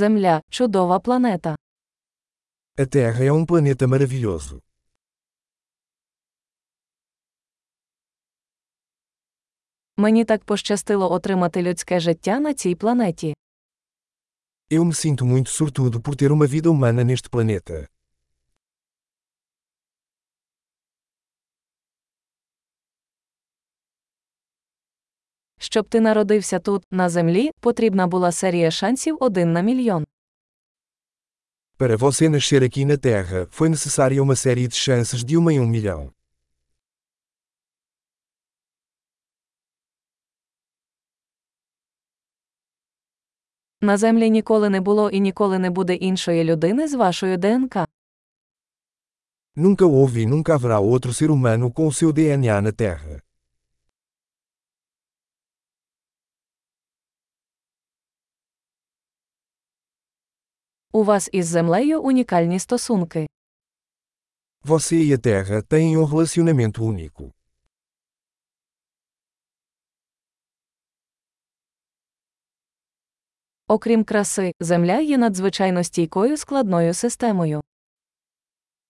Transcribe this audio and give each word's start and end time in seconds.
Земля 0.00 0.40
чудова 0.50 1.00
планета. 1.00 1.56
A 2.78 2.86
Terra 2.86 3.24
é 3.24 3.32
um 3.32 3.44
planeta 3.44 3.86
maravilhoso. 3.88 4.60
Мені 9.96 10.24
так 10.24 10.44
пощастило 10.44 11.12
отримати 11.12 11.62
людське 11.62 12.00
життя 12.00 12.40
на 12.40 12.54
цій 12.54 12.74
планеті. 12.74 13.34
Eu 14.70 14.84
me 14.84 14.92
sinto 14.94 15.24
muito 15.24 15.50
sortudo 15.50 16.00
por 16.00 16.14
ter 16.16 16.30
uma 16.32 16.46
vida 16.46 16.70
humana 16.70 17.04
neste 17.04 17.28
planeta. 17.28 17.86
Щоб 25.59 25.87
ти 25.89 26.01
народився 26.01 26.59
тут, 26.59 26.83
на 26.91 27.09
землі, 27.09 27.51
потрібна 27.59 28.07
була 28.07 28.31
серія 28.31 28.71
шансів 28.71 29.17
один 29.19 29.53
на 29.53 29.61
мільйон. 29.61 30.05
Para 31.77 31.97
você 31.97 32.29
nascer 32.29 32.63
aqui 32.63 32.85
na 32.85 32.97
Terra, 32.97 33.47
foi 33.51 33.67
necessária 33.67 34.23
uma 34.23 34.35
série 34.35 34.67
de 34.67 34.77
chances 34.85 35.21
de 35.25 35.35
uma 35.37 35.51
em 35.53 35.59
um 35.59 35.67
milhão. 35.67 36.11
На 43.81 43.97
землі 43.97 44.29
ніколи 44.29 44.69
не 44.69 44.81
було 44.81 45.09
і 45.09 45.19
ніколи 45.19 45.59
не 45.59 45.69
буде 45.69 45.93
іншої 45.93 46.43
людини 46.43 46.87
з 46.87 46.93
вашою 46.93 47.37
ДНК. 47.37 47.77
Nunca 49.57 49.85
houve 49.85 50.21
e 50.23 50.25
nunca 50.25 50.53
haverá 50.57 50.79
outro 50.79 51.13
ser 51.13 51.29
humano 51.31 51.71
com 51.71 51.87
o 51.87 51.93
seu 51.99 52.11
DNA 52.11 52.61
na 52.61 52.71
Terra. 52.71 53.21
У 60.92 61.04
вас 61.04 61.28
із 61.32 61.46
землею 61.46 62.02
унікальні 62.02 62.58
стосунки. 62.58 63.26
Você 64.64 64.96
e 64.96 65.14
a 65.14 65.18
Terra 65.18 65.62
têm 65.62 65.96
um 65.96 66.04
relacionamento 66.04 66.84
único. 66.84 67.32
Окрім 73.68 74.04
краси, 74.04 74.52
земля 74.60 75.00
є 75.00 75.18
надзвичайно 75.18 75.84
стійкою 75.84 76.36
складною 76.36 76.94
системою. 76.94 77.60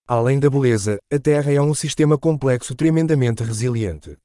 Além 0.06 0.40
da 0.40 0.50
beleza, 0.50 0.98
a 1.12 1.18
Terra 1.18 1.52
é 1.52 1.60
um 1.60 1.74
sistema 1.74 2.18
complexo 2.18 2.74
tremendamente 2.74 3.44
resiliente. 3.44 4.16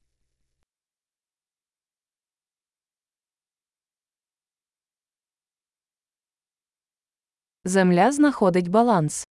Земля 7.66 8.12
знаходить 8.12 8.68
баланс. 8.68 9.24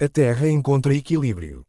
A 0.00 0.08
Terra 0.08 0.48
encontra 0.48 0.94
equilíbrio. 0.94 1.64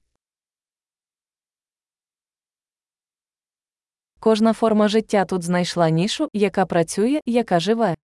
Кожна 4.20 4.54
форма 4.54 4.88
життя 4.88 5.26
тут 5.26 5.44
знайшла 5.44 5.90
нішу, 5.90 6.30
яка 6.34 6.66
працює, 6.66 7.20
яка 7.26 7.60
живе. 7.60 7.96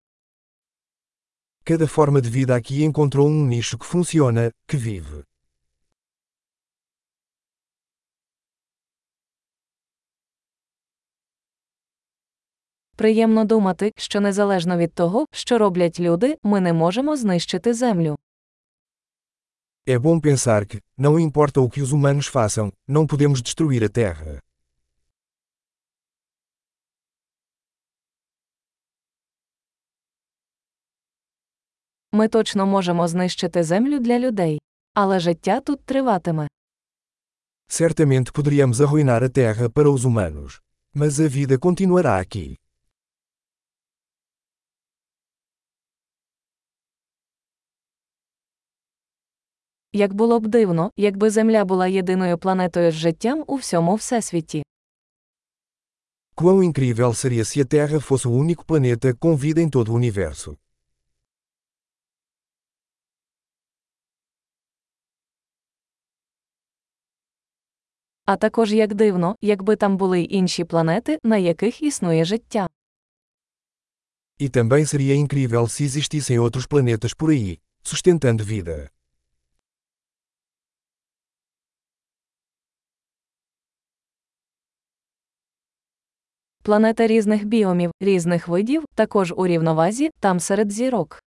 Cada 1.64 1.86
forma 1.86 2.20
de 2.20 2.30
vida 2.30 2.54
aqui 2.54 2.82
encontrou 2.82 3.26
um 3.28 3.46
nicho 3.46 3.78
que 3.78 3.86
funciona, 3.86 4.52
que 4.66 4.76
vive. 4.76 5.24
Приємно 12.97 13.45
думати, 13.45 13.91
що 13.97 14.21
незалежно 14.21 14.77
від 14.77 14.93
того, 14.93 15.25
що 15.31 15.57
роблять 15.57 15.99
люди, 15.99 16.37
ми 16.43 16.61
не 16.61 16.73
можемо 16.73 17.15
знищити 17.17 17.73
землю. 17.73 18.17
É 19.87 19.99
bom 19.99 20.21
pensar 20.21 20.65
que, 20.65 20.79
não 20.97 21.19
importa 21.19 21.59
o 21.59 21.69
que 21.69 21.81
os 21.81 21.91
humanos 21.91 22.27
façam, 22.27 22.71
não 22.87 23.05
podemos 23.07 23.41
destruir 23.41 23.83
a 23.83 23.89
Terra. 23.89 24.39
Ми 32.11 32.27
точно 32.27 32.65
можемо 32.65 33.07
знищити 33.07 33.63
землю 33.63 33.99
для 33.99 34.19
людей. 34.19 34.59
Але 34.93 35.19
життя 35.19 35.59
тут 35.59 35.85
триватиме. 35.85 36.47
Certamente 37.69 38.31
poderíamos 38.31 38.81
arruinar 38.81 39.23
a 39.23 39.29
Terra 39.29 39.69
para 39.69 39.89
os 39.89 40.03
humanos. 40.05 40.61
Mas 40.93 41.19
a 41.19 41.27
vida 41.27 41.57
continuará 41.57 42.17
aqui. 42.17 42.57
Як 49.93 50.13
було 50.13 50.39
б 50.39 50.47
дивно, 50.47 50.91
якби 50.97 51.29
Земля 51.29 51.65
була 51.65 51.87
єдиною 51.87 52.37
планетою 52.37 52.91
з 52.91 52.93
життям 52.93 53.43
у 53.47 53.55
всьому 53.55 53.95
всесвіті. 53.95 54.63
Quão 56.35 56.63
incrível 56.63 57.13
seria 57.13 57.45
se 57.45 57.61
a 57.61 57.65
Terra 57.65 57.99
fosse 57.99 58.27
o 58.27 58.31
único 58.31 58.65
planeta 58.65 59.13
com 59.13 59.35
vida 59.35 59.61
em 59.61 59.69
todo 59.69 59.89
o 59.91 59.95
universo. 59.95 60.57
А 68.25 68.37
також 68.37 68.73
як 68.73 68.93
дивно, 68.93 69.35
якби 69.41 69.75
там 69.75 69.97
були 69.97 70.21
й 70.21 70.27
інші 70.29 70.63
планети, 70.63 71.19
на 71.23 71.37
яких 71.37 71.83
існує 71.83 72.25
життя. 72.25 72.69
E 74.39 74.49
também 74.49 74.85
seria 74.85 75.15
incrível 75.15 75.67
se 75.67 75.83
existissem 75.83 76.39
outros 76.39 76.65
planetas 76.65 77.13
por 77.13 77.29
aí, 77.29 77.59
sustentando 77.83 78.43
vida. 78.43 78.89
Планета 86.67 87.07
різних 87.07 87.45
біомів, 87.45 87.91
різних 87.99 88.47
видів, 88.47 88.83
також 88.95 89.33
у 89.37 89.47
рівновазі, 89.47 90.09
там 90.19 90.39
серед 90.39 90.71
зірок. 90.71 91.23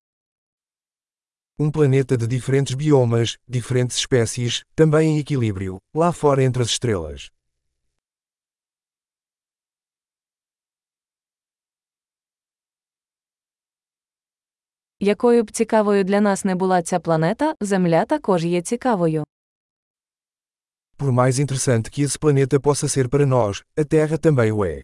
Um 1.60 1.72
planeta 1.72 2.18
de 2.18 2.28
diferentes 2.28 2.76
biomas, 2.76 3.38
diferentes 3.48 3.96
espécies, 3.98 4.64
também 4.76 5.06
em 5.12 5.20
equilíbrio, 5.20 5.78
lá 5.96 6.12
fora 6.12 6.44
entre 6.44 6.64
as 6.64 6.70
estrelas. 6.70 7.32
Якою 15.00 15.44
б 15.44 15.52
цікавою 15.52 16.04
для 16.04 16.22
нас 16.22 16.46
не 16.46 16.56
була 16.56 16.82
ця 16.82 17.00
планета, 17.00 17.56
Земля 17.62 18.06
також 18.06 18.46
є 18.46 18.62
цікавою. 18.62 19.24
Por 20.98 21.12
mais 21.12 21.40
interessante 21.40 21.90
que 21.90 22.04
esse 22.04 22.20
planeta 22.20 22.60
possa 22.60 22.88
ser 22.88 23.10
para 23.10 23.26
nós, 23.26 23.64
a 23.82 23.84
Terra 23.84 24.18
também 24.18 24.52
o 24.52 24.66
é. 24.66 24.84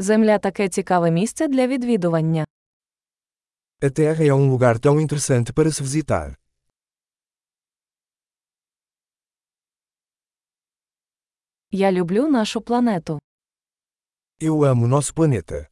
Земля 0.00 0.38
таке 0.38 0.68
цікаве 0.68 1.10
місце 1.10 1.48
для 1.48 1.66
відвідування. 1.66 2.46
A 3.82 3.90
Terra 3.90 4.24
é 4.24 4.32
um 4.32 4.48
lugar 4.50 4.78
tão 4.78 5.00
interessante 5.00 5.52
para 5.52 5.70
se 5.70 5.82
visitar. 5.82 6.36
Я 11.70 11.90
люблю 11.92 12.28
нашу 12.28 12.60
планету. 12.60 13.18
Eu 14.40 14.64
amo 14.64 14.86
nosso 14.86 15.14
planeta. 15.14 15.68